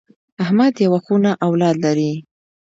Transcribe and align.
احمد 0.43 0.73
یوه 0.85 0.99
خونه 1.05 1.31
اولاد 1.47 1.75
لري. 1.85 2.13